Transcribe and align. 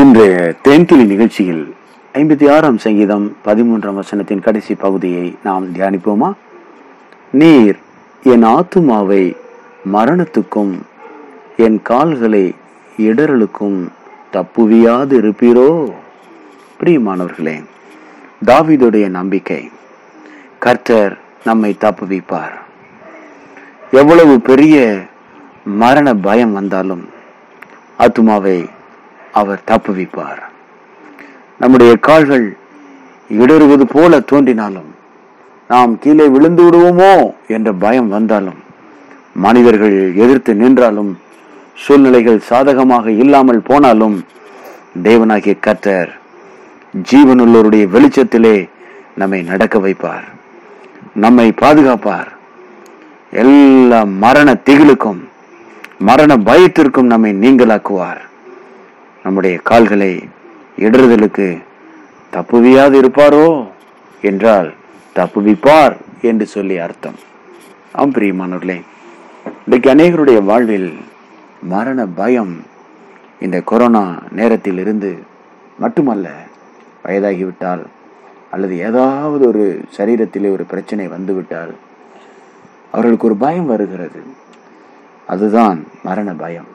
இன்றைய 0.00 0.56
தேன்துளி 0.64 1.04
நிகழ்ச்சியில் 1.06 1.74
ஐம்பத்தி 2.14 2.50
ஆறாம் 2.50 2.78
சங்கீதம் 2.78 3.36
பதிமூன்றாம் 3.44 4.00
வசனத்தின் 4.00 4.40
கடைசி 4.40 4.74
பகுதியை 4.74 5.36
நாம் 5.44 5.74
தியானிப்போமா? 5.74 6.32
நீர் 7.32 7.78
என் 8.22 8.44
ஆத்துமாவை 8.44 9.36
மரணத்துக்கும் 9.92 10.80
என் 11.56 11.82
கால்களை 11.82 12.54
இடறலுக்கும் 12.98 13.88
தப்புவியாது 14.32 15.14
இருப்பீரோ 15.20 15.92
பிரியமானவர்களே 16.80 17.64
தாவிதுடைய 18.44 19.08
நம்பிக்கை 19.08 19.70
கர்த்தர் 20.58 21.18
நம்மை 21.44 21.76
தப்புவிப்பார். 21.80 22.54
எவ்வளவு 23.90 24.40
பெரிய 24.40 25.00
மரண 25.64 26.14
பயம் 26.14 26.52
வந்தாலும் 26.52 27.08
ஆத்துமாவை 27.98 28.68
அவர் 29.40 29.66
தப்புவிப்பார். 29.70 30.42
நம்முடைய 31.58 31.92
கால்கள் 31.96 32.46
இடறுவது 33.38 33.84
போல 33.92 34.20
தோன்றினாலும் 34.30 34.90
நாம் 35.68 35.92
கீழே 35.98 36.26
விழுந்து 36.34 36.62
விடுவோமோ 36.64 37.12
என்ற 37.48 37.68
பயம் 37.84 38.08
வந்தாலும் 38.08 38.60
மனிதர்கள் 39.44 39.96
எதிர்த்து 40.14 40.52
நின்றாலும் 40.54 41.12
சூழ்நிலைகள் 41.74 42.40
சாதகமாக 42.50 43.06
இல்லாமல் 43.22 43.66
போனாலும் 43.68 44.16
தேவனாகிய 45.02 45.54
கத்தர் 45.66 46.12
ஜீவனுள்ளவருடைய 47.10 47.84
வெளிச்சத்திலே 47.94 48.56
நம்மை 49.14 49.40
நடக்க 49.42 49.78
வைப்பார். 49.78 50.26
நம்மை 51.14 51.48
பாதுகாப்பார். 51.62 52.30
எல்லா 53.42 54.00
மரண 54.24 54.48
திகிலுக்கும் 54.66 55.22
மரண 55.98 56.32
பயத்திற்கும் 56.36 57.10
நம்மை 57.12 57.30
நீங்களாக்குவார் 57.42 58.23
நம்முடைய 59.24 59.60
கால்களை 59.64 60.28
இடறுதலுக்கு 60.78 61.62
தப்புவியாது 62.32 62.96
இருப்பாரோ 63.00 63.70
என்றால் 64.22 64.74
தப்புவிப்பார் 65.14 65.96
என்று 66.22 66.46
சொல்லி 66.46 66.78
அர்த்தம். 66.78 67.14
ஆம் 67.92 68.12
பிரியமானவர்களே 68.12 68.82
இன்றைக்கு 69.64 69.90
அநேகருடைய 69.90 70.44
வாழ்வில் 70.44 70.96
மரண 71.62 72.06
பயம் 72.06 72.62
இந்த 73.40 73.60
கொரோனா 73.60 74.18
நேரத்தில் 74.30 74.78
இருந்து 74.78 75.18
மட்டுமல்ல 75.78 76.30
வயதாகிவிட்டால் 77.04 77.86
அல்லது 78.50 78.78
ஏதாவது 78.78 79.46
ஒரு 79.46 79.84
சரீரத்திலே 79.96 80.52
ஒரு 80.52 80.64
பிரச்சனை 80.64 81.08
வந்துவிட்டால் 81.08 81.74
அவர்களுக்கு 82.90 83.26
ஒரு 83.26 83.36
பயம் 83.36 83.66
வருகிறது. 83.66 84.22
அதுதான் 85.26 85.86
மரண 86.02 86.32
பயம். 86.32 86.66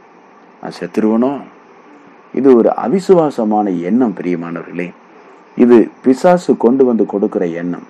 நான் 0.62 0.72
செத்துருவனோ? 0.80 1.42
இது 2.34 2.56
ஒரு 2.56 2.74
அவிசுவாசமான 2.76 3.82
எண்ணம் 3.82 4.14
பிரியமானவர்களே. 4.22 4.94
இது 5.56 5.90
பிசாசு 6.04 6.58
கொண்டு 6.58 6.86
வந்து 6.86 7.06
கொடுக்கிற 7.06 7.46
எண்ணம். 7.46 7.84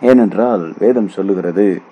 ஏனென்றால் 0.00 0.72
வேதம் 0.78 1.08
சொல்லுகிறது 1.08 1.82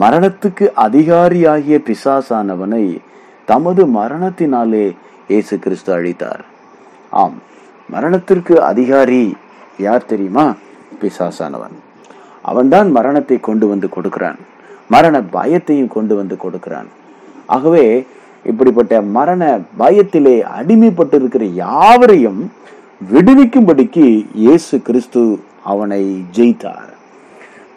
மரணத்துக்கு 0.00 0.70
அதிகாரியாகிய 0.76 1.78
பிசாசானவனை 1.78 2.98
தமது 3.44 3.86
மரணத்தினாலே 3.86 4.96
இயேசு 5.28 5.58
கிறிஸ்து 5.58 5.96
அழித்தார். 5.96 6.40
ஆம் 7.10 7.34
மரணத்திற்கு 7.90 8.62
அதிகாரி 8.62 9.36
யார் 9.78 10.04
தெரியுமா? 10.04 10.54
பிசாசானவன். 11.00 11.76
அவன்தான் 12.42 12.90
மரணத்தை 12.90 13.40
கொண்டு 13.40 13.68
வந்து 13.68 13.88
கொடுக்கிறான். 13.88 14.38
மரண 14.88 15.20
பயத்தையும் 15.20 15.88
கொண்டு 15.88 16.16
வந்து 16.16 16.36
கொடுக்கிறான். 16.36 16.86
ஆகவே 17.46 18.06
இப்படிப்பட்ட 18.50 18.94
மரண 19.16 19.42
பயத்திலே 19.80 20.36
அடிமைப்பட்டிருக்கிற 20.58 21.44
யாவரையும் 21.64 22.40
விடுவிக்கும்படிக்கு 23.12 24.04
இயேசு 24.42 24.74
கிறிஸ்து 24.88 25.22
அவனை 25.72 26.02
ஜெயித்தார். 26.36 26.92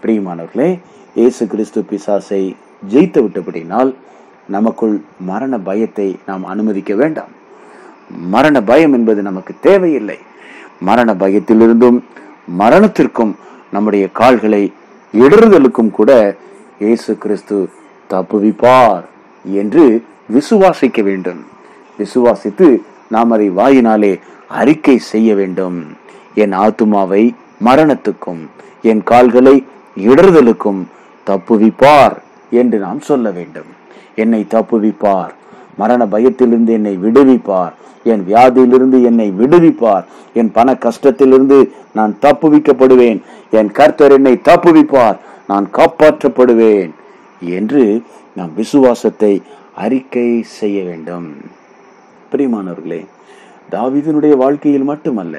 பிரியமானவர்களே 0.02 0.70
இயேசு 1.20 1.44
கிறிஸ்து 1.54 1.80
பிசாசை 1.90 2.44
ஜெயித்து 2.92 3.20
விட்டபடினால் 3.24 3.92
நமக்குள் 4.56 4.96
மரண 5.30 5.54
பயத்தை 5.70 6.08
நாம் 6.30 6.46
அனுமதிக்க 6.54 6.94
வேண்டாம். 7.02 7.34
மரண 8.36 8.56
பயம் 8.70 8.94
என்பது 8.98 9.22
நமக்கு 9.30 9.54
தேவையில்லை. 9.68 10.20
மரண 10.90 11.10
பயத்திலிருந்தும் 11.24 12.00
மரணத்திற்கும் 12.62 13.34
நம்முடைய 13.76 14.06
கால்களை 14.20 14.64
இடறுதலுக்கும் 15.14 15.92
கூட 15.98 16.12
இயேசு 16.84 17.12
கிறிஸ்து 17.24 17.58
தப்புவிப்பார் 18.10 19.06
என்று 19.46 19.84
விசுவாசிக்க 20.34 21.04
வேண்டும். 21.04 21.46
விசுவாசித்து 21.98 22.82
நாம் 23.08 23.32
அதை 23.32 23.50
வாயினாலே 23.52 24.20
அறிக்கை 24.48 24.98
செய்ய 24.98 25.36
வேண்டும். 25.36 25.86
என் 26.34 26.54
ஆத்துமாவை 26.54 27.36
மரணத்துக்கும் 27.66 28.48
என் 28.82 29.04
கால்களை 29.04 29.66
இடறுதலுக்கும் 29.98 30.82
தப்புவிப்பார் 31.26 32.18
என்று 32.50 32.78
நாம் 32.78 33.00
சொல்ல 33.00 33.32
வேண்டும். 33.32 33.70
என்னை 34.16 34.46
தப்புவிப்பார். 34.50 35.30
மரண 35.78 36.06
பயத்திலிருந்து 36.06 36.74
என்னை 36.74 36.98
விடுவிப்பார். 36.98 37.72
என் 38.04 38.26
வியாதியிலிருந்து 38.28 39.04
என்னை 39.04 39.34
விடுவிப்பார். 39.40 40.06
என் 40.34 40.52
பண 40.52 40.74
கஷ்டத்திலிருந்து 40.74 41.72
நான் 41.94 42.18
தப்புவிக்கப்படுவேன். 42.22 43.22
என் 43.52 43.72
கர்த்தர் 43.72 44.12
என்னை 44.12 44.42
தப்புவிப்பார். 44.44 45.18
நான் 45.48 45.70
காப்பாற்றப்படுவேன் 45.74 46.92
என்று 47.40 48.02
நாம் 48.36 48.54
விசுவாசத்தை 48.56 49.42
அறிக்கை 49.82 50.44
செய்ய 50.44 50.84
வேண்டும். 50.84 51.28
பிரியமானவர்களே 52.32 53.06
தாவிதனுடைய 53.72 54.34
வாழ்க்கையில் 54.38 54.84
மட்டுமல்ல 54.84 55.36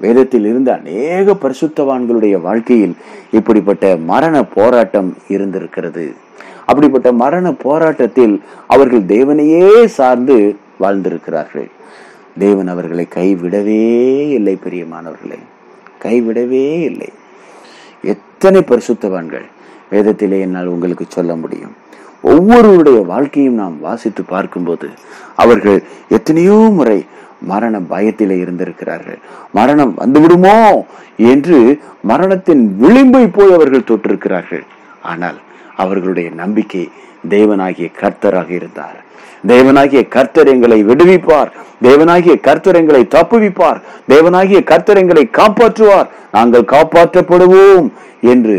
வேதத்தில் 0.00 0.44
இருந்த 0.44 0.74
அநேக 0.74 1.34
பரிசுத்தவான்களுடைய 1.42 2.40
வாழ்க்கையில் 2.40 2.94
இப்படிப்பட்ட 3.30 3.96
மரண 3.96 4.44
போராட்டம் 4.44 5.16
இருந்திருக்கிறது. 5.28 6.04
அப்படிப்பட்ட 6.66 7.12
மரண 7.12 7.52
போராட்டத்தில் 7.52 8.42
அவர்கள் 8.66 9.02
தேவனையே 9.02 9.84
சார்ந்து 9.84 10.56
வாழ்ந்திருக்கிறார்கள். 10.80 11.68
தேவன் 12.38 12.68
அவர்களை 12.68 13.06
கைவிடவே 13.14 13.84
இல்லை 14.28 14.58
பெரியமானவர்களே 14.64 15.40
கைவிடவே 16.02 16.66
இல்லை. 16.82 17.10
எத்தனை 18.02 18.60
பரிசுத்தவான்கள் 18.60 19.46
வேதத்திலே 19.90 20.40
என்னால் 20.40 20.66
உங்களுக்கு 20.66 21.04
சொல்ல 21.08 21.36
முடியும்? 21.36 21.86
ஒவ்வொருவருடைய 22.20 23.00
வாழ்க்கையும் 23.04 23.54
நாம் 23.54 23.76
வாசித்து 23.80 24.22
பார்க்கும்போது 24.24 24.88
அவர்கள் 25.34 25.78
எத்தனையோ 26.08 26.56
முறை 26.78 26.98
மரண 27.50 27.80
பயத்தில் 27.80 28.34
இருந்திருக்கிறார்கள். 28.42 29.18
மரணம் 29.52 29.92
வந்துவிடுமோ 29.98 30.56
என்று 31.16 31.58
மரணத்தின் 32.02 32.62
விளிம்பை 32.82 33.32
போய் 33.32 33.52
அவர்கள் 33.52 33.88
தொற்றிருக்கிறார்கள் 33.90 34.64
ஆனால் 35.02 35.38
அவர்களுடைய 35.76 36.30
நம்பிக்கை 36.30 36.90
தேவனாகிய 37.28 37.88
கர்த்தராக 38.00 38.50
இருந்தார். 38.50 38.98
தேவனாகிய 39.46 40.08
கர்த்தர் 40.08 40.46
எங்களை 40.46 40.84
விடுவிப்பார். 40.84 41.50
தேவனாகிய 41.82 42.40
கர்த்தர் 42.40 42.76
எங்களை 42.76 43.02
தப்புவிப்பார். 43.16 43.78
தேவனாகிய 44.08 44.64
கர்த்தர் 44.64 44.96
எங்களை 44.96 45.24
காப்பாற்றுவார். 45.32 46.08
நாங்கள் 46.32 46.70
காப்பாற்றப்படுவோம் 46.74 47.88
என்று 48.20 48.58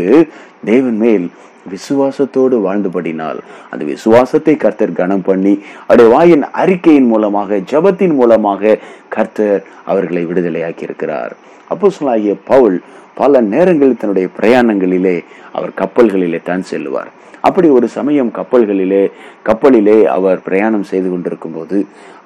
தேவன் 0.64 0.96
மேல் 0.96 1.30
விசுவாசத்தோடு 1.74 2.56
வாழ்ந்துபடினால் 2.66 3.40
அந்த 3.70 3.82
விசுவாசத்தை 3.92 4.54
கர்த்தர் 4.64 4.98
கனம் 5.00 5.26
பண்ணி 5.28 5.54
அவருடைய 5.86 6.10
வாயின் 6.16 6.46
அறிக்கையின் 6.62 7.10
மூலமாக 7.12 7.60
ஜபத்தின் 7.72 8.16
மூலமாக 8.20 8.78
கர்த்தர் 9.16 9.62
அவர்களை 9.92 10.24
விடுதலையாக்கி 10.30 10.86
இருக்கிறார் 10.88 11.34
அப்போ 11.72 11.88
சொல்லாகிய 11.98 12.34
பவுல் 12.52 12.76
பல 13.20 13.40
நேரங்களில் 13.52 13.98
தன்னுடைய 14.00 14.26
பிரயாணங்களிலே 14.38 15.16
அவர் 15.56 15.72
கப்பல்களிலே 15.80 16.38
தான் 16.42 16.62
செல்லுவார். 16.70 17.10
அப்படி 17.46 17.68
ஒரு 17.76 17.86
சமயம் 17.96 18.30
கப்பல்களிலே 18.38 19.02
கப்பலிலே 19.48 19.96
அவர் 20.16 20.40
பிரயாணம் 20.46 20.88
செய்து 20.90 21.08
கொண்டிருக்கும் 21.10 21.56
போது 21.56 21.76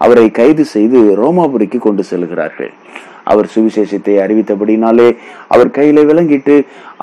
அவரை 0.05 0.27
கைது 0.39 0.65
செய்து 0.75 0.99
ரோமாபுரிக்கு 1.21 1.79
கொண்டு 1.79 2.03
செல்கிறார்கள். 2.11 2.73
அவர் 3.31 3.47
சுவிசேஷத்தை 3.55 4.15
அறிவித்தபடினாலே 4.25 5.09
அவர் 5.55 5.75
கையில 5.77 6.05
விளங்கிட்டு 6.11 6.57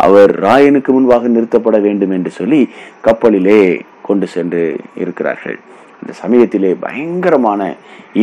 அவர் 0.06 0.32
ராயனுக்கு 0.48 0.92
முன்பாக 0.96 1.30
நிறுத்தப்பட 1.36 1.78
வேண்டும் 1.88 2.14
என்று 2.18 2.32
சொல்லி 2.40 2.62
கப்பலிலே 3.08 3.62
கொண்டு 4.08 4.28
சென்று 4.36 4.64
இருக்கிறார்கள். 5.02 5.58
அந்த 6.02 6.12
சமயத்திலே 6.24 6.72
பயங்கரமான 6.86 7.62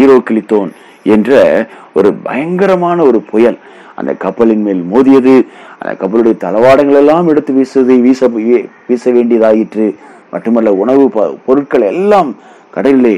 ஈரோ 0.01 0.17
கிளித்தோன் 0.29 0.71
என்ற 1.15 1.41
ஒரு 1.99 2.11
பயங்கரமான 2.29 2.99
ஒரு 3.11 3.21
புயல் 3.33 3.59
அந்த 4.01 4.13
கப்பலின் 4.25 4.65
மேல் 4.67 4.83
மோதியது. 4.93 5.35
அந்த 5.79 5.93
கப்பலுடைய 6.01 6.37
தளவாடங்கள் 6.45 7.01
எல்லாம் 7.03 7.29
எடுத்து 7.33 7.53
வீசுவதை 7.59 7.97
வீச 8.07 8.29
வீச 8.89 9.05
வேண்டியதாயிற்று. 9.17 9.87
மட்டுமல்ல 10.33 10.71
உணவு 10.83 11.05
பொருட்கள் 11.47 11.85
எல்லாம் 11.93 12.31
கடலிலே 12.75 13.17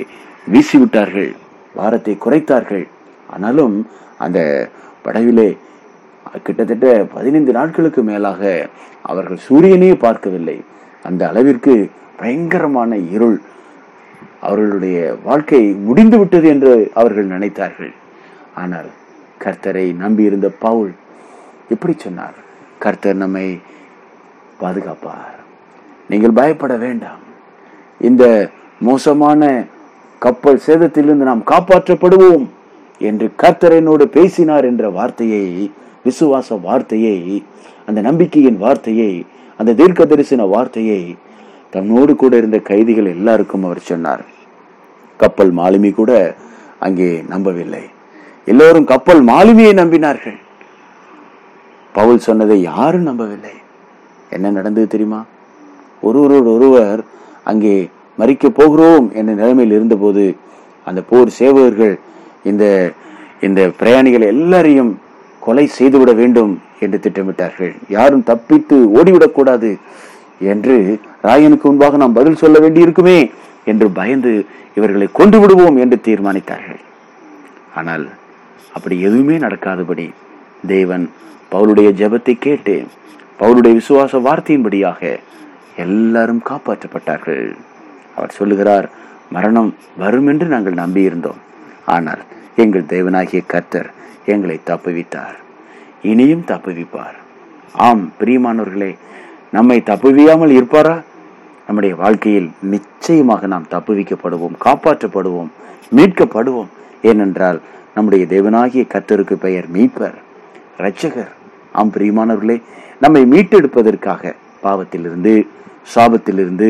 வீசிவிட்டார்கள். 0.53 1.31
பாரத்தை 1.79 2.15
குறைத்தார்கள். 2.25 2.85
ஆனாலும் 3.35 3.75
அந்த 4.25 4.41
படவிலே 5.05 5.49
கிட்டத்தட்ட 6.47 6.89
பதினைந்து 7.15 7.53
நாட்களுக்கு 7.59 8.03
மேலாக 8.11 8.43
அவர்கள் 9.11 9.45
சூரியனே 9.47 9.93
பார்க்கவில்லை. 10.05 10.59
அந்த 11.09 11.23
அளவிற்கு 11.29 11.75
பயங்கரமான 12.21 12.97
இருள் 13.15 13.39
அவர்களுடைய 14.47 14.99
வாழ்க்கை 15.29 15.63
முடிந்து 15.87 16.17
விட்டது 16.19 16.47
என்று 16.55 16.73
அவர்கள் 17.01 17.33
நினைத்தார்கள். 17.35 17.93
ஆனால் 18.63 18.91
கர்த்தரை 19.45 19.87
நம்பியிருந்த 20.05 20.49
பவுல் 20.65 20.93
எப்படி 21.75 21.95
சொன்னார்? 21.97 22.39
கர்த்தர் 22.85 23.23
நம்மை 23.25 23.47
பாதுகாப்பார். 24.63 25.37
நீங்கள் 26.09 26.39
பயப்பட 26.39 26.75
வேண்டாம். 26.87 27.23
இந்த 28.09 28.25
மோசமான 28.89 29.51
கப்பல் 30.25 30.65
சேதத்திலிருந்து 30.67 31.29
நாம் 31.31 31.51
காப்பாற்றப்படுவோம். 31.53 32.47
என்று 33.09 33.27
கர்த்தர் 33.43 33.73
என்னோடு 33.73 34.09
பேசினார் 34.09 34.65
என்ற 34.65 34.91
வார்த்தையை 34.91 35.45
விசுவாச 36.07 36.59
வார்த்தையை 36.61 37.17
அந்த 37.87 38.01
நம்பிக்கையின் 38.01 38.59
வார்த்தையை 38.59 39.13
அந்த 39.57 39.75
தீர்க்க 39.75 40.05
தரிசன 40.05 40.45
வார்த்தையை 40.47 41.01
தன்னோடு 41.71 42.13
கூட 42.17 42.37
இருந்த 42.37 42.59
கைதிகள் 42.59 43.09
எல்லாருக்கும் 43.17 43.65
அவர் 43.65 43.89
சொன்னார். 43.91 44.23
கப்பல் 45.17 45.53
மாலுமி 45.55 45.91
கூட 45.95 46.13
அங்கே 46.79 47.09
நம்பவில்லை. 47.29 47.83
எல்லோரும் 48.45 48.85
கப்பல் 48.85 49.23
மாலுமியை 49.25 49.73
நம்பினார்கள். 49.83 50.39
பவுல் 51.93 52.19
சொன்னதை 52.19 52.57
யாரும் 52.63 53.03
நம்பவில்லை. 53.03 53.55
என்ன 54.31 54.51
நடந்தது 54.51 54.87
தெரியுமா? 54.87 55.21
ஒருவரோடு 56.01 56.49
ஒருவர் 56.55 57.01
அங்கே 57.45 57.75
மறிக்க 58.19 58.49
போகிறோம் 58.49 59.07
என்ற 59.15 59.33
நிலைமையில் 59.33 59.77
இருந்தபோது 59.77 60.25
அந்த 60.85 61.01
போர் 61.11 61.37
சேவகர்கள் 61.39 61.95
இந்த 62.51 62.65
இந்த 63.47 63.61
பிரயாணிகள் 63.81 64.25
எல்லாரையும் 64.33 64.91
கொலை 65.45 65.65
செய்துவிட 65.77 66.13
வேண்டும் 66.21 66.53
என்று 66.85 66.99
திட்டமிட்டார்கள். 67.05 67.73
யாரும் 67.97 68.27
தப்பித்து 68.31 68.77
ஓடிவிடக்கூடாது 68.99 69.71
என்று 70.53 70.77
ராயனுக்கு 71.29 71.67
முன்பாக 71.69 71.99
நாம் 72.03 72.19
பதில் 72.19 72.41
சொல்ல 72.43 72.59
வேண்டியிருக்குமே 72.65 73.19
என்று 73.71 73.87
பயந்து 73.99 74.33
இவர்களை 74.79 75.09
கொண்டு 75.19 75.39
விடுவோம் 75.41 75.77
என்று 75.85 75.97
தீர்மானித்தார்கள். 76.09 76.81
ஆனால் 77.81 78.07
அப்படி 78.77 78.97
எதுவுமே 79.09 79.37
நடக்காதபடி 79.47 80.07
தேவன் 80.75 81.05
பவுலுடைய 81.53 81.89
ஜெபத்தை 82.01 82.35
கேட்டு 82.47 82.75
பவுலுடைய 83.41 83.75
விசுவாச 83.81 84.21
வார்த்தையின்படியாக 84.27 85.01
எல்லாரும் 85.85 86.43
காப்பாற்றப்பட்டார்கள். 86.51 87.45
அவர் 88.17 88.37
சொல்லுகிறார் 88.39 88.87
மரணம் 89.37 89.71
வரும் 90.03 90.29
என்று 90.33 90.47
நாங்கள் 90.55 90.83
நம்பியிருந்தோம். 90.83 91.41
ஆனால் 91.95 92.23
எங்கள் 92.63 92.91
தேவனாகிய 92.95 93.41
கர்த்தர் 93.53 93.89
எங்களை 94.33 94.57
தப்புவித்தார். 94.67 95.37
இனியும் 96.13 96.45
தப்புவிப்பார். 96.47 97.17
ஆம் 97.87 98.05
பிரியமானவர்களே 98.21 98.93
நம்மை 99.51 99.79
தப்புவியாமல் 99.87 100.53
இருப்பாரா? 100.59 100.97
நம்முடைய 101.67 101.95
வாழ்க்கையில் 102.03 102.49
நிச்சயமாக 102.75 103.47
நாம் 103.47 103.71
தப்புவிக்கப்படுவோம் 103.71 104.57
காப்பாற்றப்படுவோம் 104.65 105.51
மீட்கப்படுவோம். 105.97 106.71
ஏனென்றால் 107.03 107.61
நம்முடைய 107.95 108.25
தேவனாகிய 108.35 108.83
கர்த்தருக்கு 108.95 109.37
பெயர் 109.45 109.69
மீட்பர் 109.75 110.19
இரட்சகர். 110.79 111.33
ஆம் 111.73 111.93
பிரியமானவர்களே 111.97 112.57
நம்மை 113.01 113.23
மீட்டெடுப்பதற்காக 113.33 114.33
பாவத்திலிருந்து 114.63 115.35
சாபத்திலிருந்து 115.95 116.69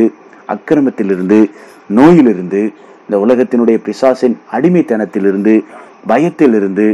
அக்கிரமத்திலிருந்து 0.52 1.38
நோயிலிருந்து 1.98 2.62
இந்த 3.10 3.20
உலகத்தினுடைய 3.26 3.76
பிசாசின் 3.86 4.34
அடிமைத்தனத்திலிருந்து 4.56 5.52
பயத்திலிருந்து 6.10 6.84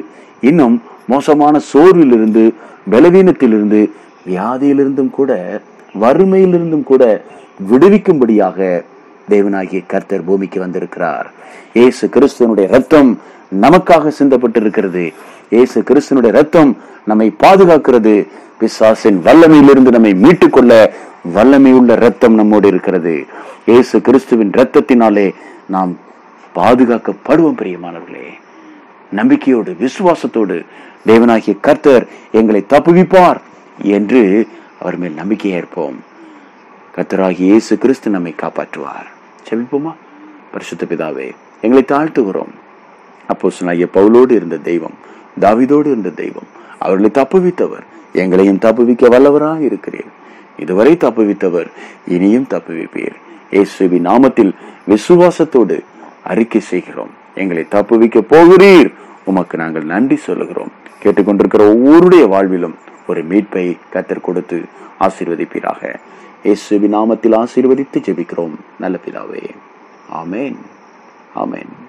இன்னும் 0.41 0.77
மோசமான 1.13 1.61
சோர்விலிருந்து 1.73 2.45
பலவீனத்திலிருந்து 2.93 3.81
வியாதியிலிருந்தும் 4.29 5.11
கூட 5.11 5.31
வறுமையிலிருந்தும் 6.03 6.87
கூட 6.91 7.03
விடுவிக்கும்படியாக 7.71 8.69
தேவனாகிய 9.29 9.81
கர்த்தர் 9.87 10.25
பூமிக்கு 10.25 10.61
வந்திருக்கிறார். 10.61 11.29
இயேசு 11.73 12.09
கிறிஸ்துவனுடைய 12.15 12.67
ரத்தம் 12.77 13.11
நமக்காக 13.61 14.13
சிந்தப்பட்டிருக்கிறது. 14.21 15.05
ஏசு 15.61 15.81
கிறிஸ்துவனுடைய 15.81 16.35
ரத்தம் 16.41 16.73
நம்மை 17.05 17.29
பாதுகாக்கிறது. 17.45 18.17
பிசாசின் 18.59 19.21
வல்லமையிலிருந்து 19.29 19.95
நம்மை 19.99 20.15
மீட்டுக்கொள்ள 20.25 20.73
வல்லமை 21.37 21.73
உள்ள 21.73 21.95
ரத்தம் 22.07 22.35
நம்மோடு 22.35 22.69
இருக்கிறது. 22.69 23.17
ஏசு 23.67 24.01
கிறிஸ்துவின் 24.01 24.51
ரத்தத்தினாலே 24.51 25.29
நாம் 25.69 25.93
பாதுகாக்கப்படுவோம் 26.57 27.59
பிரியமானவர்களே. 27.61 28.27
நம்பிக்கையோடு 29.19 29.71
விசுவாசத்தோடு 29.81 30.57
தேவனாகிய 31.07 31.55
கர்த்தர் 31.67 32.05
எங்களை 32.33 32.65
தப்புவிப்பார் 32.73 33.41
என்று 33.97 34.23
அவர் 34.81 34.97
மேல் 34.99 35.19
நம்பிக்கையை 35.21 35.55
ஏற்போம் 35.61 35.97
கர்த்தராகிய 36.97 37.47
இயேசு 37.51 37.79
கிறிஸ்து 37.79 38.11
நம்மை 38.11 38.35
காப்பாற்றுவார். 38.43 39.09
செவிப்போமா 39.49 39.93
பரிசுத்த 40.53 40.87
பிதாவே 40.91 41.29
எங்களை 41.61 41.83
தாழ்த்துகிறோம். 41.93 42.53
அப்போ 43.33 43.51
சொன்னாகிய 43.51 43.89
பவுலோடு 43.97 44.31
இருந்த 44.31 44.57
தெய்வம் 44.57 44.97
தாவிதோடு 45.41 45.89
இருந்த 45.93 46.11
தெய்வம் 46.23 46.49
அவர்களை 46.79 47.11
தப்புவித்தவர். 47.19 47.85
எங்களையும் 48.23 48.63
தப்புவிக்க 48.67 49.09
வல்லவராக 49.15 49.61
இருக்கிறீர். 49.71 50.11
இதுவரை 50.59 50.95
தப்புவித்தவர் 51.05 51.69
இனியும் 52.17 52.49
தப்புவிப்பீர். 52.55 53.17
இயேசுவின் 53.51 54.07
நாமத்தில் 54.07 54.53
விசுவாசத்தோடு 54.93 55.77
அறிக்கை 56.27 56.61
செய்கிறோம். 56.61 57.11
எங்களை 57.35 57.67
தப்புவிக்க 57.71 58.21
போகிறீர். 58.21 58.95
உமக்கு 59.25 59.59
நாங்கள் 59.59 59.85
நன்றி 59.85 60.17
சொல்லுகிறோம். 60.17 60.73
கேட்டுக்கொண்டிருக்கிற 61.03 61.59
ஒவ்வொருடைய 61.59 62.29
வாழ்விலும் 62.29 62.75
ஒரு 63.07 63.27
மீட்பை 63.27 63.79
கத்தர் 63.93 64.21
கொடுத்து 64.21 64.65
ஆசீர்வதிப்பீராக. 65.01 65.95
இயேசுவின் 66.43 66.95
நாமத்தில் 66.95 67.45
ஆசீர்வதித்து 67.45 67.97
ஜெபிக்கிறோம். 67.97 68.55
நல்ல 68.79 68.99
பிதாவே. 69.07 69.51
ஆமேன். 70.15 70.57
ஆமேன். 71.37 71.86